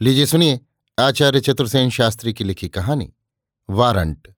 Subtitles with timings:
[0.00, 0.60] लीजिए सुनिए,
[0.98, 3.14] आचार्य चतुर्सेन शास्त्री की लिखी कहानी,
[3.70, 4.34] वारंट,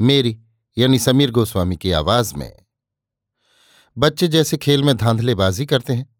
[0.00, 0.40] मेरी
[0.78, 2.64] यानी समीर गोस्वामी की आवाज़ में।
[3.98, 6.16] बच्चे जैसे खेल में धांधलेबाजी करते हैं,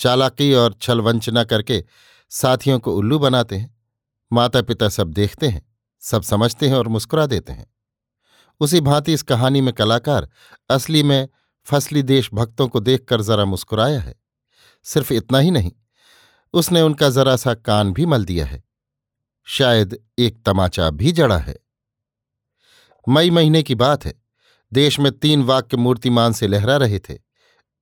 [0.00, 1.84] चालाकी और छल वंचना करके
[2.30, 3.80] साथियों को उल्लू बनाते हैं
[4.32, 7.74] माता पिता सब देखते हैं, सब समझते हैं और मुस्कुरा देते हैं।
[8.60, 10.30] उसी भांति इस कहानी में कलाकार
[10.70, 11.28] असली में
[11.64, 14.14] फसली देशभक्तों को देखकर जरा मुस्कुराया है।
[14.82, 15.72] सिर्फ़ इतना ही नहीं
[16.52, 18.64] उसने उनका जरा सा कान भी मल दिया है।
[19.44, 21.58] शायद एक तमाचा भी जड़ा है।
[23.08, 24.22] मई महीने की बात है।
[24.72, 27.18] देश में तीन वाक्य मूर्तिमान से लहरा रहे थे।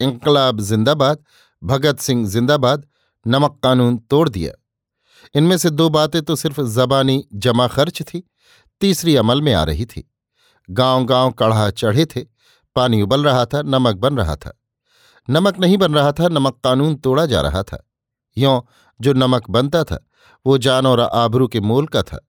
[0.00, 1.24] इंकलाब जिंदाबाद,
[1.64, 2.86] भगत सिंह जिंदाबाद,
[3.26, 4.52] नमक कानून तोड़ दिया।
[5.34, 8.30] इनमें से दो बातें तो सिर्फ़ जबानी जमा खर्च थी,
[8.80, 10.14] तीसरी अमल में आ रही थी।
[10.70, 12.20] गाँव गाँव कढ़ा चढ़े थे,
[12.74, 14.60] पानी उबल रहा था, नमक बन रहा था।
[15.30, 17.89] नमक नहीं बन रहा था, नमक कानून तोड़ा जा रहा था।
[18.38, 18.60] यों
[19.00, 20.06] जो नमक बनता था,
[20.46, 22.28] वो जान और आबरू के मोल का था।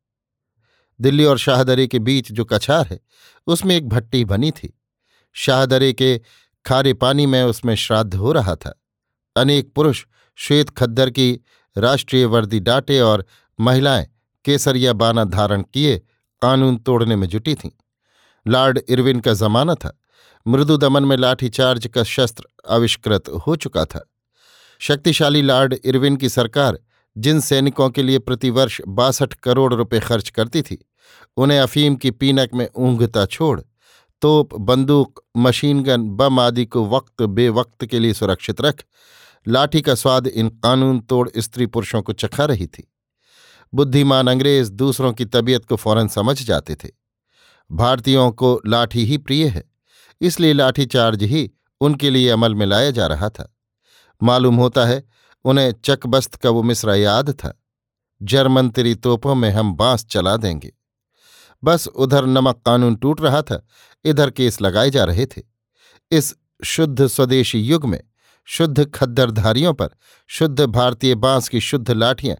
[1.01, 2.99] दिल्ली और शाहदरे के बीच जो कछार है,
[3.47, 4.81] उसमें एक भट्टी बनी थी।
[5.33, 6.21] शाहदरे के
[6.65, 8.83] खारे पानी में उसमें श्राद्ध हो रहा था।
[9.35, 11.39] अनेक पुरुष श्वेत खद्दर की
[11.77, 13.25] राष्ट्रीय वर्दी डाटे और
[13.59, 14.07] महिलाएँ
[14.45, 15.99] केसरिया बाना धारण किए
[16.41, 17.69] कानून तोड़ने में जुटी थीं।
[18.47, 19.99] लॉर्ड इरविन का जमाना था।
[20.47, 24.10] मृदु दमन में लाठीचार्ज का शस्त्र आविष्कृत हो चुका था।
[24.81, 26.79] शक्तिशाली लॉर्ड इरविन की सरकार,
[27.17, 30.89] जिन सैनिकों के लिए प्रतिवर्ष बासठ करोड़ रुपए खर्च करती थी,
[31.37, 33.61] उन्हें अफीम की पीनक में ऊंघता छोड़,
[34.21, 38.83] तोप, बंदूक, मशीन गन, बम आदि को वक्त बेवक्त के लिए सुरक्षित रख,
[39.47, 42.91] लाठी का स्वाद इन कानून तोड़ स्त्री पुरुषों को चखा रही थी।
[43.73, 46.89] बुद्धिमान अंग्रेज़ दूसरों की तबीयत को फ़ौरन समझ जाते थे।
[47.71, 49.63] भारतीयों को लाठी ही प्रिय है,
[50.21, 51.51] इसलिए लाठीचार्ज ही
[51.81, 53.57] उनके लिए अमल में लाया जा रहा था।
[54.23, 55.03] मालूम होता है,
[55.43, 57.63] उन्हें चकबस्त का वो मिश्रा याद था।
[58.23, 60.73] जर्मन तेरी तोपों में हम बाँस चला देंगे।
[61.63, 63.65] बस उधर नमक कानून टूट रहा था,
[64.05, 65.41] इधर केस लगाए जा रहे थे।
[66.11, 68.03] इस शुद्ध स्वदेशी युग में
[68.45, 69.89] शुद्ध खद्दरधारियों पर
[70.27, 72.37] शुद्ध भारतीय बाँस की शुद्ध लाठियाँ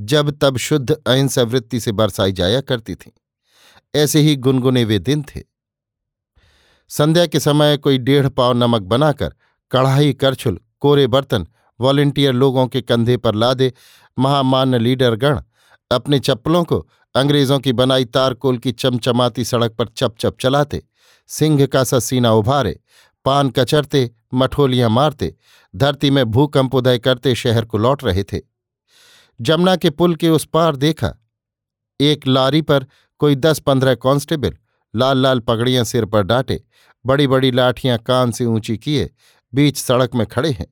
[0.00, 3.10] जब तब शुद्ध अहिंसा वृत्ति से बरसाई जाया करती थीं।
[3.94, 5.42] ऐसे ही गुनगुने वे दिन थे।
[6.88, 9.34] संध्या के समय कोई डेढ़ पाव नमक बनाकर
[9.70, 11.46] कढ़ाई करछुल कोरे बर्तन
[11.80, 13.72] वॉलेंटियर लोगों के कंधे पर लादे
[14.18, 15.40] महामान्य लीडर गण
[15.90, 20.82] अपने चप्पलों को अंग्रेज़ों की बनाई तारकोल की चमचमाती सड़क पर चप चप चलाते,
[21.28, 22.78] सिंह का सा सीना उभारे,
[23.24, 25.34] पान कचरते, मठोलियाँ मारते,
[25.74, 28.40] धरती में भूकंप उदय करते शहर को लौट रहे थे।
[29.40, 31.14] जमुना के पुल के उस पार देखा,
[32.00, 32.86] एक लारी पर
[33.20, 34.56] कोई दस पंद्रह कांस्टेबल
[34.94, 36.62] लाल लाल पगड़ियाँ सिर पर डांटे
[37.04, 39.10] बड़ी बड़ी लाठियाँ कान से ऊँची किए
[39.54, 40.66] बीच सड़क में खड़े हैं।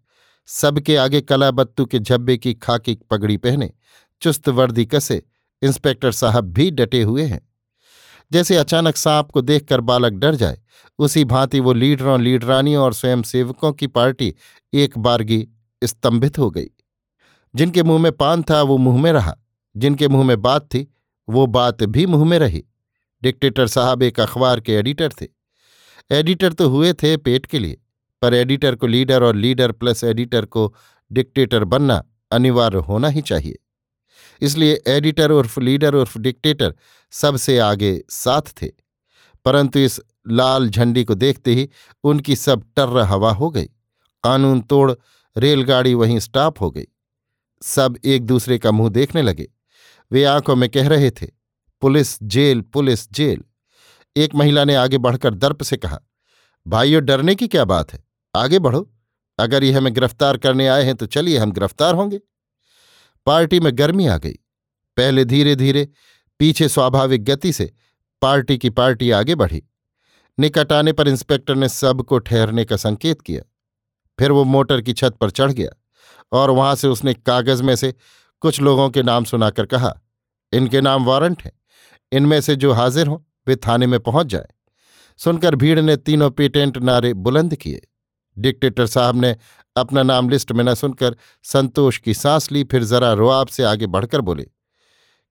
[0.46, 3.72] सबके आगे कलाबत्तू के झब्बे की खाकी पगड़ी पहने,
[4.20, 5.22] चुस्त वर्दी कसे,
[5.62, 7.48] इंस्पेक्टर साहब भी डटे हुए हैं।
[8.32, 10.58] जैसे अचानक सांप को देखकर बालक डर जाए,
[10.98, 14.34] उसी भांति वो लीडरों, लीडरानियों और स्वयंसेवकों की पार्टी
[14.74, 15.48] एक बारगी
[15.84, 16.66] स्तंभित हो गई।
[17.54, 19.36] जिनके मुँह में पान था, वो मुँह में रहा।
[19.76, 20.94] जिनके मुँह में बात थी,
[21.28, 22.64] वो बात भी मुँह में रही।
[23.22, 25.26] डिक्टेटर साहब एक अखबार के एडिटर थे।
[26.10, 27.82] एडिटर तो हुए थे पेट के लिए।
[28.22, 30.74] पर एडिटर को लीडर और लीडर प्लस एडिटर को
[31.10, 33.58] डिक्टेटर बनना अनिवार्य होना ही चाहिए।
[34.42, 36.74] इसलिए एडिटर उर्फ़ लीडर उर्फ़ डिक्टेटर
[37.12, 38.66] सबसे आगे साथ थे,
[39.46, 41.68] परंतु इस लाल झंडी को देखते ही
[42.04, 43.64] उनकी सब टर्र हवा हो गई,
[44.24, 44.92] कानून तोड़
[45.36, 46.86] रेलगाड़ी वहीं स्टॉप हो गई।
[47.62, 49.48] सब एक दूसरे का मुँह देखने लगे।
[50.10, 51.26] वे आँखों में कह रहे थे,
[51.82, 53.42] पुलिस जेल पुलिस जेल।
[54.16, 56.00] एक महिला ने आगे बढ़कर दर्प से कहा,
[56.66, 58.02] भाइयों, डरने की क्या बात है?
[58.34, 58.88] आगे बढ़ो।
[59.38, 62.20] अगर ये हमें गिरफ़्तार करने आए हैं तो चलिए हम गिरफ़्तार होंगे।
[63.26, 64.32] पार्टी में गर्मी आ गई।
[64.96, 65.88] पहले धीरे धीरे
[66.40, 67.72] पीछे स्वाभाविक गति से
[68.22, 69.62] पार्टी की पार्टी आगे बढ़ी।
[70.38, 73.42] निकट आने पर इंस्पेक्टर ने सबको ठहरने का संकेत किया।
[74.18, 75.70] फिर वो मोटर की छत पर चढ़ गया
[76.32, 77.94] और वहाँ से उसने कागज़ में से
[78.42, 79.92] कुछ लोगों के नाम सुनाकर कहा,
[80.52, 81.52] इनके नाम वारंट हैं।
[82.12, 84.48] इनमें से जो हाजिर हों, वे थाने में पहुँच जाए।
[85.18, 87.87] सुनकर भीड़ ने तीनों पेटेंट नारे बुलंद किए।
[88.38, 89.34] डिक्टेटर साहब ने
[89.76, 93.86] अपना नाम लिस्ट में न सुनकर संतोष की सांस ली, फिर जरा रोआब से आगे
[93.88, 94.44] बढ़कर बोले,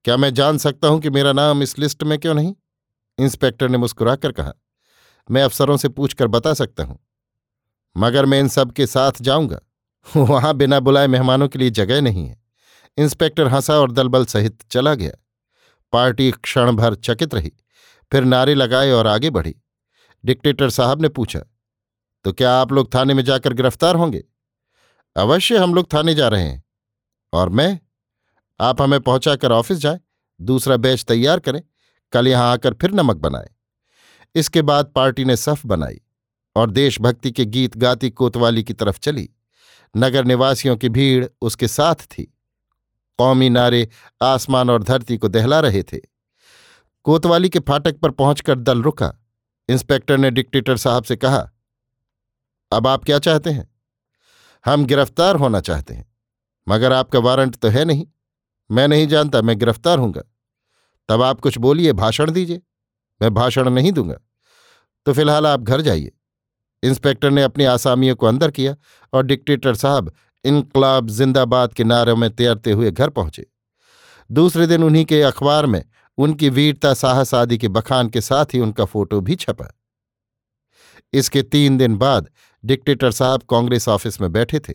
[0.06, 2.54] क्या मैं जान सकता हूँ कि मेरा नाम इस लिस्ट में क्यों नहीं?
[3.18, 4.54] इंस्पेक्टर ने मुस्कुराकर कहा,
[5.30, 7.00] मैं अफसरों से पूछकर बता सकता हूँ,
[7.95, 9.59] मगर मैं इन सब के साथ जाऊँगा।
[10.07, 12.36] वहाँ बिना बुलाए मेहमानों के लिए जगह नहीं है।
[12.98, 15.12] इंस्पेक्टर हंसा और दलबल सहित चला गया।
[15.94, 17.51] पार्टी क्षण भर चकित रही,
[18.12, 19.56] फिर नारे लगाए और आगे बढ़ी।
[20.24, 21.39] डिक्टेटर साहब ने पूछा
[22.28, 24.24] तो क्या आप लोग थाने में जाकर गिरफ़्तार होंगे?
[25.16, 26.64] अवश्य हम लोग थाने जा रहे हैं।
[27.34, 27.80] और मैं,
[28.60, 30.00] आप हमें पहुंचाकर ऑफ़िस जाएँ,
[30.42, 31.62] दूसरा बैच तैयार करें,
[32.12, 33.50] कल यहाँ आकर फिर नमक बनाए।
[34.36, 36.02] इसके बाद पार्टी ने सफ बनाई
[36.56, 39.30] और देशभक्ति के गीत गाती कोतवाली की तरफ़ चली।
[39.98, 42.38] नगर निवासियों की भीड़ उसके साथ थी।
[43.18, 43.90] कौमी नारे
[44.24, 46.00] आसमान और धरती को दहला रहे थे।
[47.04, 49.14] कोतवाली के फाटक पर पहुंचकर दल रुका।
[49.70, 51.52] इंस्पेक्टर ने डिक्टेटर साहब से कहा
[52.72, 53.69] अब आप क्या चाहते हैं?
[54.66, 56.06] हम गिरफ़्तार होना चाहते हैं,
[56.68, 58.06] मगर आपका वारंट तो है नहीं।
[58.69, 60.22] मैं नहीं जानता, मैं गिरफ़्तार हूँगा।
[61.10, 62.62] तब आप कुछ बोलिए, भाषण दीजिए।
[63.22, 64.18] मैं भाषण नहीं दूँगा।
[65.06, 66.12] तो फ़िलहाल आप घर जाइए।
[66.84, 68.75] इंस्पेक्टर ने अपनी आसामियों को अंदर किया
[69.14, 70.12] और डिक्टेटर साहब
[70.46, 73.46] इनकलाब जिंदाबाद के नारों में तैरते हुए घर पहुँचे।
[74.30, 75.84] दूसरे दिन उन्हीं के अखबार में
[76.18, 79.72] उनकी वीरता, साहस आदि के बखान के साथ ही उनका फ़ोटो भी छपा।
[81.13, 82.30] इसके तीन दिन बाद
[82.63, 84.74] डिक्टेटर साहब कांग्रेस ऑफ़िस में बैठे थे।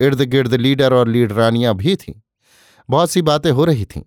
[0.00, 2.20] इर्द गिर्द लीडर और लीडरानियाँ भी थीं।
[2.90, 4.02] बहुत सी बातें हो रही थीं।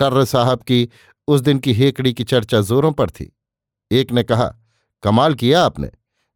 [0.00, 0.88] टर्र साहब की
[1.28, 3.36] उस दिन की हेकड़ी की चर्चा जोरों पर थी।
[3.90, 4.54] एक ने कहा,
[5.02, 5.90] कमाल किया आपने।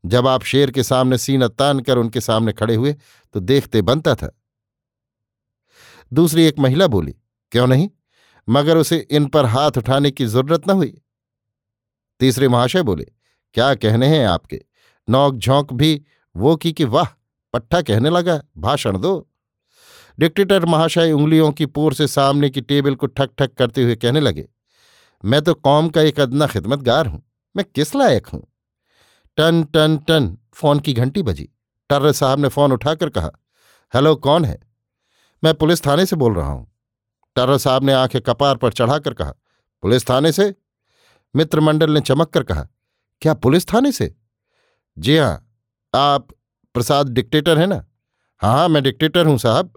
[0.05, 2.97] जब आप शेर के सामने सीना तान कर उनके सामने खड़े हुए
[3.35, 4.41] तो देखते बनता था।
[6.13, 7.13] दूसरी एक महिला बोली,
[7.53, 7.89] क्यों नहीं?
[8.49, 11.03] मगर उसे इन पर हाथ उठाने की ज़रूरत न हुई।
[12.21, 13.07] तीसरे महाशय बोले,
[13.55, 14.63] क्या कहने हैं आपके?
[15.09, 16.01] नौक झोंक भी
[16.35, 17.07] वो की कि वाह,
[17.55, 19.29] पट्टा कहने लगा, भाषण दो।
[20.19, 24.21] डिक्टेटर महाशय उंगलियों की पोर से सामने की टेबल को ठक ठक करते हुए कहने
[24.21, 24.49] लगे,
[25.25, 27.23] मैं तो कौम का एक अदना खिदमतगार हूँ,
[27.55, 28.47] मैं किस लायक हूँ?
[29.39, 31.49] टन टन टन, फ़ोन की घंटी बजी।
[31.91, 33.31] टर्र साहब ने फ़ोन उठाकर कहा,
[33.95, 34.59] हेलो, कौन है?
[35.43, 36.67] मैं पुलिस थाने से बोल रहा हूँ।
[37.37, 39.33] टर्र साहब ने आँखें कपार पर चढ़ाकर कहा,
[39.83, 40.55] पुलिस थाने से?
[41.35, 42.67] मित्रमंडल ने चमक कर कहा,
[43.23, 44.15] क्या पुलिस थाने से?
[44.97, 45.47] जी हाँ
[45.95, 46.29] आप
[46.75, 47.85] प्रसाद डिक्टेटर है ना?
[48.43, 49.73] हाँ हाँ मैं डिक्टेटर हूँ साहब।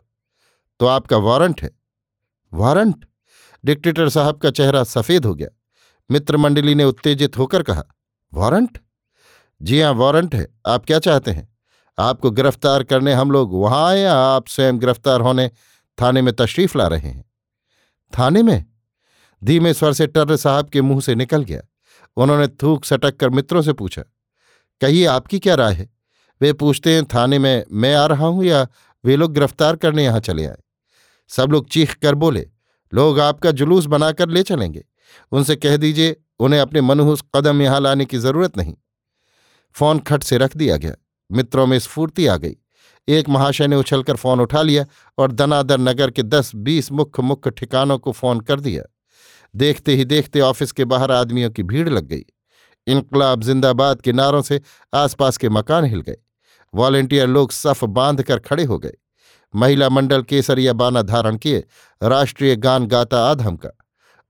[0.80, 1.69] तो आपका वारंट है।
[2.54, 3.06] वारंट
[3.63, 5.48] डिक्टेटर साहब का चेहरा सफ़ेद हो गया।
[6.10, 7.83] मित्र मंडली ने उत्तेजित होकर कहा
[8.33, 8.77] वारंट
[9.62, 11.48] जी हाँ वारंट है। आप क्या चाहते हैं?
[12.00, 15.50] आपको गिरफ़्तार करने हम लोग वहाँ आए या आप स्वयं गिरफ़्तार होने
[16.01, 17.25] थाने में तशरीफ़ ला रहे हैं?
[18.13, 18.66] थाने में?
[19.44, 21.62] धीमे स्वर से टर्र साहब के मुँह से निकल गया।
[22.18, 24.04] उन्होंने थूक सटक कर मित्रों से पूछा
[24.81, 25.90] कहिए, आपकी क्या राय है?
[26.42, 28.68] वे पूछते हैं, थाने में मैं आ रहा हूँ या
[29.04, 30.58] वे लोग गिरफ़्तार करने यहाँ चले आए?
[31.28, 32.48] सब लोग चीख कर बोले,
[32.94, 34.86] लोग आपका जुलूस बनाकर ले चलेंगे।
[35.31, 38.74] उनसे कह दीजिए, उन्हें अपने मनहूस कदम यहाँ लाने की ज़रूरत नहीं।
[39.74, 40.96] फ़ोन खट से रख दिया गया।
[41.31, 42.56] मित्रों में स्फूर्ति आ गई।
[43.08, 44.86] एक महाशय ने उछलकर फ़ोन उठा लिया
[45.18, 48.84] और दनादर नगर के दस बीस मुख्य मुख्य ठिकानों को फ़ोन कर दिया।
[49.56, 52.26] देखते ही देखते ऑफ़िस के बाहर आदमियों की भीड़ लग गई।
[52.89, 54.62] इनकलाब जिंदाबाद के नारों से
[54.94, 56.18] आसपास के मकान हिल गए।
[56.75, 58.94] वॉलेंटियर लोग सफ बाँध कर खड़े हो गए।
[59.56, 61.63] महिला मंडल केसरिया बाना धारण किए,
[62.03, 63.77] राष्ट्रीय गान गाता आधम का।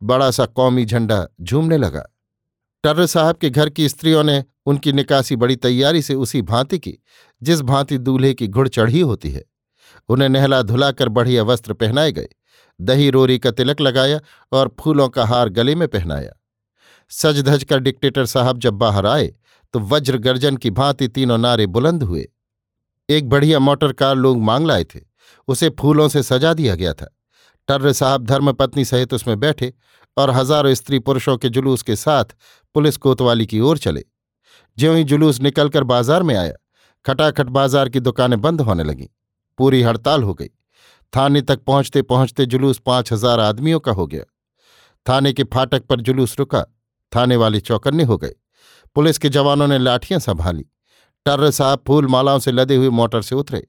[0.04, 2.06] बड़ा सा कौमी झंडा झूमने लगा।
[2.84, 6.98] टर्र साहब के घर की स्त्रियों ने उनकी निकासी बड़ी तैयारी से उसी भांति की,
[7.44, 9.46] जिस भांति दूल्हे की घुड़ चढ़ी होती है।
[10.10, 12.28] उन्हें नहला धुलाकर बढ़िया वस्त्र पहनाए गए।
[12.82, 14.20] दही रोरी का तिलक लगाया
[14.52, 16.39] और फूलों का हार गले में पहनाया।
[17.12, 19.28] सज धज कर डिक्टेटर साहब जब बाहर आए
[19.74, 22.28] तो वज्र गर्जन की भांति तीनों नारे बुलंद हुए।
[23.10, 25.00] एक बढ़िया मोटर कार लोग मांग लाए थे,
[25.48, 27.10] उसे फूलों से सजा दिया गया था।
[27.68, 29.74] टर्र साहब धर्मपत्नी सहित उसमें बैठे
[30.18, 32.36] और हज़ारों स्त्री पुरुषों के जुलूस के साथ
[32.76, 34.04] पुलिस कोतवाली की ओर चले।
[34.78, 36.54] ज्यों ही जुलूस निकलकर बाज़ार में आया,
[37.06, 39.08] खटाखट बाज़ार की दुकानें बंद होने लगीं।
[39.60, 40.50] पूरी हड़ताल हो गई।
[41.14, 44.24] थाने तक पहुँचते पहुँचते जुलूस पाँच हज़ार आदमियों का हो गया।
[45.06, 46.66] थाने के फाटक पर जुलूस रुका।
[47.16, 48.34] थाने वाले चौकन्ने हो गए
[48.96, 50.66] पुलिस के जवानों ने लाठियाँ संभाली।
[51.26, 53.68] टर्र साहब फूल मालाओं से लदे हुए मोटर से उतरे।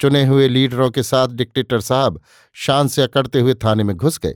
[0.00, 2.20] चुने हुए लीडरों के साथ डिक्टेटर साहब
[2.56, 4.34] शान से अकड़ते हुए थाने में घुस गए।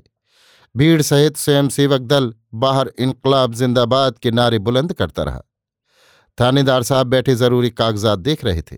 [0.74, 5.40] भीड़ सहित स्वयंसेवक दल बाहर इनकलाब जिंदाबाद के नारे बुलंद करता रहा।
[6.40, 8.76] थानेदार साहब बैठे ज़रूरी कागजात देख रहे थे।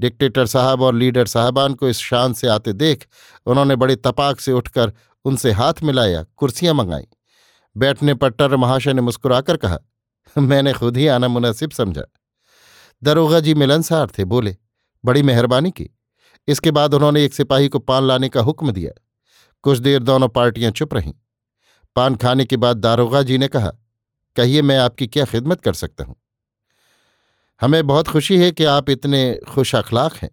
[0.00, 3.06] डिक्टेटर साहब और लीडर साहबान को इस शान से आते देख
[3.46, 4.92] उन्होंने बड़े तपाक से उठकर
[5.24, 7.06] उनसे हाथ मिलाया, कुर्सियाँ मंगाई।
[7.76, 9.78] बैठने पर टर महाशय ने मुस्कुराकर कहा,
[10.38, 12.02] मैंने खुद ही आना मुनासिब समझा।
[13.02, 14.56] दरोगा जी मिलनसार थे, बोले,
[15.04, 15.90] बड़ी मेहरबानी की।
[16.48, 19.02] इसके बाद उन्होंने एक सिपाही को पान लाने का हुक्म दिया।
[19.62, 21.14] कुछ देर दोनों पार्टियाँ चुप रहीं।
[21.96, 23.72] पान खाने के बाद दारोगा जी ने कहा,
[24.36, 26.16] कहिए मैं आपकी क्या खिदमत कर सकता हूँ?
[27.60, 30.30] हमें बहुत खुशी है कि आप इतने खुश अखलाक हैं।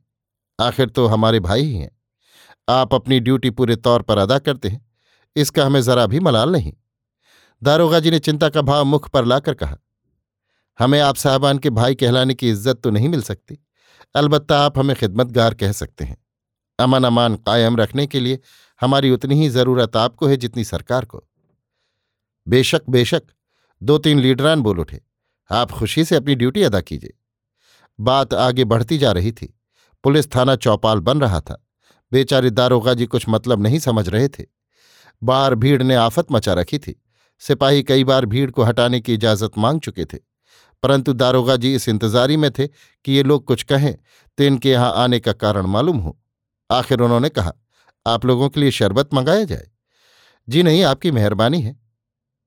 [0.60, 2.01] आखिर तो हमारे भाई ही हैं।
[2.70, 4.86] आप अपनी ड्यूटी पूरे तौर पर अदा करते हैं।
[5.36, 6.74] इसका हमें जरा भी मलाल नहीं।
[7.62, 9.78] दारोगा जी ने चिंता का भाव मुख पर लाकर कहा,
[10.80, 13.58] हमें आप साहबान के भाई कहलाने की इज़्ज़त तो नहीं मिल सकती।
[14.16, 16.18] अलबत्ता आप हमें खिदमतगार कह सकते हैं।
[16.80, 18.40] अमन अमान कायम रखने के लिए
[18.82, 21.24] हमारी उतनी ही ज़रूरत आपको है जितनी सरकार को।
[22.48, 23.24] बेशक बेशक
[23.82, 25.02] दो तीन लीडरान बोल उठे,
[25.50, 27.14] आप खुशी से अपनी ड्यूटी अदा कीजिए।
[28.00, 29.54] बात आगे बढ़ती जा रही थी।
[30.04, 31.64] पुलिस थाना चौपाल बन रहा था।
[32.12, 34.44] बेचारे दारोगा जी कुछ मतलब नहीं समझ रहे थे।
[35.22, 36.96] बाहर भीड़ ने आफत मचा रखी थी।
[37.39, 40.17] सिपाही कई बार भीड़ को हटाने की इजाज़त मांग चुके थे।
[40.84, 43.96] परंतु दारोगा जी इस इंतजारी में थे कि ये लोग कुछ कहें
[44.38, 46.17] तो इनके यहाँ आने का कारण मालूम हो।
[46.72, 47.53] आखिर उन्होंने कहा,
[48.06, 49.67] आप लोगों के लिए शरबत मंगाया जाए?
[50.50, 51.79] जी नहीं, आपकी मेहरबानी है।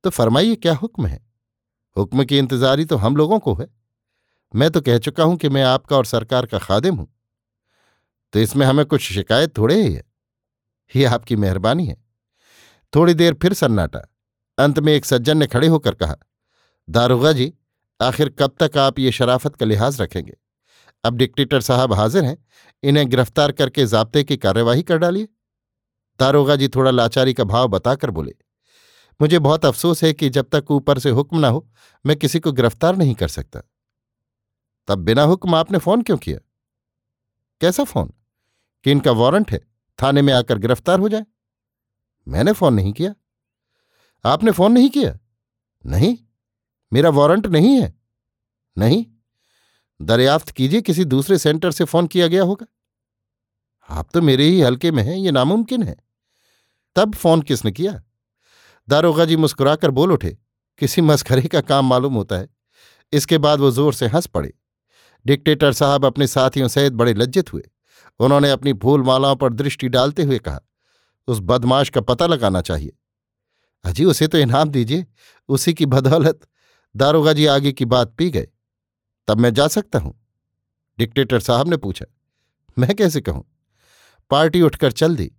[0.04, 1.20] तो फरमाइए, क्या हुक्म है?
[1.96, 3.66] हुक्म की इंतजारी तो हम लोगों को है।
[4.54, 7.08] मैं तो कह चुका हूँ कि मैं आपका और सरकार का खादिम हूँ।
[8.32, 10.04] तो इसमें हमें कुछ शिकायत थोड़े ही है।
[10.96, 11.96] ये आपकी मेहरबानी है।
[12.94, 14.09] थोड़ी देर फिर सन्नाटा।
[14.60, 16.16] अंत में एक सज्जन ने खड़े होकर कहा,
[16.88, 17.52] दारोगा जी,
[18.00, 20.36] आखिर कब तक आप ये शराफत का लिहाज रखेंगे?
[21.04, 22.36] अब डिक्टेटर साहब हाजिर हैं,
[22.82, 25.28] इन्हें गिरफ़्तार करके जब्ते की कार्यवाही कर डालिए.
[26.20, 28.34] दारोगा जी थोड़ा लाचारी का भाव बताकर बोले,
[29.20, 31.68] मुझे बहुत अफसोस है कि जब तक ऊपर से हुक्म ना हो,
[32.06, 33.60] मैं किसी को गिरफ़्तार नहीं कर सकता।
[34.88, 36.38] तब बिना हुक्म आपने फ़ोन क्यों किया?
[37.60, 38.12] कैसा फ़ोन?
[38.84, 39.60] कि इनका वारंट है,
[40.02, 41.26] थाने में आकर गिरफ़्तार हो जाए?
[42.28, 43.14] मैंने फ़ोन नहीं किया।
[44.24, 45.18] आपने फ़ोन नहीं किया?
[45.86, 46.18] नहीं।
[46.92, 47.94] मेरा वारंट नहीं है?
[48.78, 49.06] नहीं।
[50.02, 52.66] दरियाफ्त कीजिए, किसी दूसरे सेंटर से फ़ोन किया गया होगा।
[53.88, 55.96] आप तो मेरे ही हल्के में हैं, ये नामुमकिन है।
[56.96, 58.02] तब फ़ोन किसने किया?
[58.88, 60.38] दारोगा जी मुस्कुराकर बोल उठे।
[60.78, 62.48] किसी मस्खरे का काम मालूम होता है।
[63.12, 64.54] इसके बाद वो ज़ोर से हंस पड़े।
[65.26, 67.70] डिक्टेटर साहब अपने साथियों सहित बड़े लज्जित हुए।
[68.20, 70.60] उन्होंने अपनी फूल मालाओं पर दृष्टि डालते हुए कहा,
[71.28, 72.92] उस बदमाश का पता लगाना चाहिए।
[73.84, 75.06] अजी, उसे तो इनाम दीजिए।
[75.48, 76.40] उसी की बदौलत
[76.96, 78.48] दारोगा जी आगे की बात पी गए।
[79.28, 80.26] तब मैं जा सकता हूँ?
[80.98, 82.06] डिक्टेटर साहब ने पूछा।
[82.78, 83.44] मैं कैसे कहूँ?
[84.30, 85.32] पार्टी उठकर चल दी।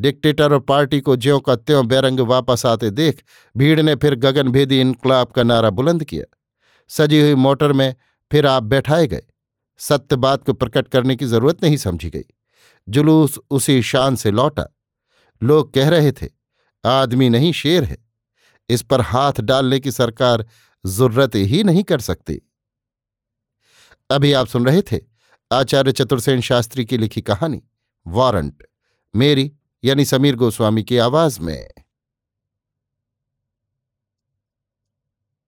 [0.00, 3.22] डिक्टेटर और पार्टी को ज्यों का त्यों बेरंग वापस आते देख
[3.56, 6.36] भीड़ ने फिर गगनभेदी इनकलाब का नारा बुलंद किया।
[6.88, 7.94] सजी हुई मोटर में
[8.32, 9.22] फिर आप बैठाए गए।
[9.78, 12.24] सत्य बात को प्रकट करने की ज़रूरत नहीं समझी गई।
[12.88, 14.66] जुलूस उसी शान से लौटा।
[15.42, 16.37] लोग कह रहे थे
[16.86, 17.98] आदमी नहीं शेर है।
[18.68, 20.46] इस पर हाथ डालने की सरकार
[20.86, 22.40] ज़रूरत ही नहीं कर सकती।
[24.10, 25.00] अभी आप सुन रहे थे
[25.52, 27.62] आचार्य चतुर्सेन शास्त्री की लिखी कहानी,
[28.06, 28.62] वारंट।
[29.16, 29.52] मेरी
[29.84, 31.68] यानी समीर गोस्वामी की आवाज़ में।